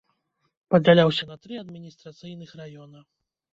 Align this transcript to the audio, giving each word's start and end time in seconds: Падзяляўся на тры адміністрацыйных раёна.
Падзяляўся 0.75 1.29
на 1.33 1.37
тры 1.45 1.53
адміністрацыйных 1.63 2.57
раёна. 2.65 3.07